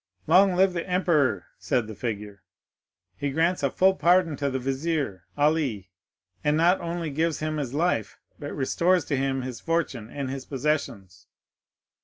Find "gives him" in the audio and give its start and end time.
7.11-7.57